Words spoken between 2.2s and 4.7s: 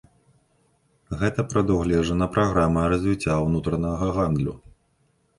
праграмай развіцця ўнутранага гандлю.